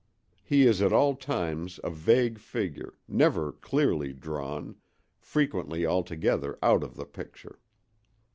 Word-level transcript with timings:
He 0.43 0.65
is 0.65 0.81
at 0.81 0.91
all 0.91 1.15
times 1.15 1.79
a 1.83 1.91
vague 1.91 2.39
figure, 2.39 2.95
never 3.07 3.51
clearly 3.51 4.13
drawn, 4.13 4.77
frequently 5.19 5.85
altogether 5.85 6.57
out 6.63 6.81
of 6.83 6.95
the 6.95 7.05
picture. 7.05 7.59